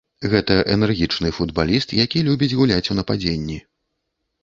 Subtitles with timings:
[0.33, 3.63] Гэта энергічны футбаліст, які любіць гуляць у нападзенні.